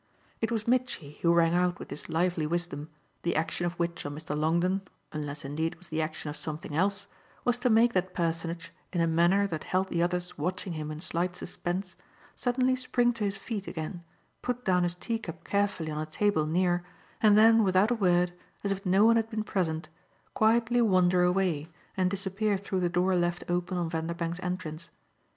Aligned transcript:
It 0.41 0.51
was 0.51 0.67
Mitchy 0.67 1.19
who 1.21 1.31
rang 1.31 1.53
out 1.53 1.77
with 1.77 1.89
this 1.89 2.09
lively 2.09 2.47
wisdom, 2.47 2.89
the 3.21 3.35
action 3.35 3.67
of 3.67 3.73
which 3.77 4.03
on 4.03 4.15
Mr. 4.15 4.35
Longdon 4.35 4.81
unless 5.13 5.45
indeed 5.45 5.73
it 5.73 5.77
was 5.77 5.89
the 5.89 6.01
action 6.01 6.27
of 6.27 6.35
something 6.35 6.73
else 6.75 7.05
was 7.45 7.59
to 7.59 7.69
make 7.69 7.93
that 7.93 8.15
personage, 8.15 8.73
in 8.91 8.99
a 8.99 9.05
manner 9.05 9.45
that 9.45 9.63
held 9.65 9.89
the 9.89 10.01
others 10.01 10.39
watching 10.39 10.73
him 10.73 10.89
in 10.89 11.01
slight 11.01 11.35
suspense, 11.35 11.95
suddenly 12.35 12.75
spring 12.75 13.13
to 13.13 13.23
his 13.25 13.37
feet 13.37 13.67
again, 13.67 14.03
put 14.41 14.65
down 14.65 14.81
his 14.81 14.95
teacup 14.95 15.43
carefully 15.43 15.91
on 15.91 16.01
a 16.01 16.07
table 16.07 16.47
near 16.47 16.81
and 17.21 17.37
then 17.37 17.63
without 17.63 17.91
a 17.91 17.93
word, 17.93 18.33
as 18.63 18.71
if 18.71 18.83
no 18.83 19.05
one 19.05 19.17
had 19.17 19.29
been 19.29 19.43
present, 19.43 19.87
quietly 20.33 20.81
wander 20.81 21.21
away 21.21 21.69
and 21.95 22.09
disappear 22.09 22.57
through 22.57 22.79
the 22.79 22.89
door 22.89 23.15
left 23.15 23.43
open 23.47 23.77
on 23.77 23.87
Vanderbank's 23.87 24.39
entrance. 24.39 24.89